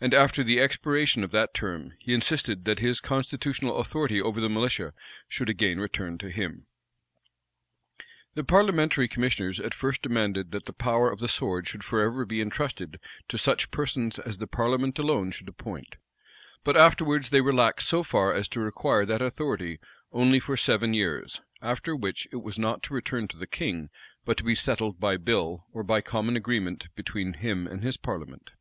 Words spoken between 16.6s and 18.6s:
but afterwards they relaxed so far as to